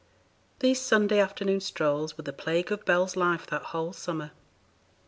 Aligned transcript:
These 0.61 0.81
Sunday 0.81 1.19
afternoon 1.19 1.59
strolls 1.59 2.17
were 2.17 2.23
the 2.23 2.33
plague 2.33 2.71
of 2.71 2.85
Bell's 2.85 3.15
life 3.15 3.45
that 3.45 3.65
whole 3.65 3.93
summer. 3.93 4.31